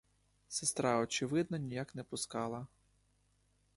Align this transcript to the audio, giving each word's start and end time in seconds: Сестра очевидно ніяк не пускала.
Сестра 0.47 0.97
очевидно 0.99 1.57
ніяк 1.57 1.95
не 1.95 2.03
пускала. 2.03 2.67